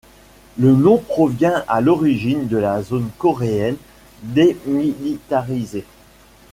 [0.57, 3.77] Le nom provient à l'origine de la zone coréenne
[4.23, 5.85] démilitarisée.